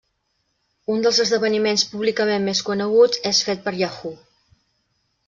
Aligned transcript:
Un 0.93 1.03
dels 1.05 1.19
esdeveniments 1.23 1.83
públicament 1.91 2.47
més 2.47 2.63
coneguts 2.71 3.21
és 3.33 3.43
fet 3.51 3.63
per 3.67 3.75
Yahoo! 3.83 4.15